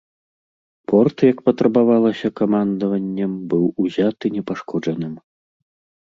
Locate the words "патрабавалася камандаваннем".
1.49-3.31